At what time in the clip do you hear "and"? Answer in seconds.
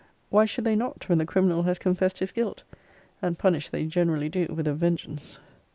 3.21-3.37